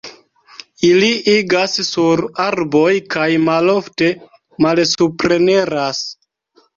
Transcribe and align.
Ili 0.87 1.09
agas 1.33 1.75
sur 1.89 2.23
arboj 2.45 2.93
kaj 3.15 3.27
malofte 3.49 4.09
malsupreniras. 4.67 6.01